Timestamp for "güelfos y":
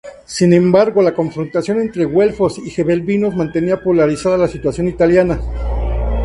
2.05-2.71